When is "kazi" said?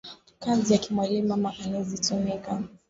0.43-0.73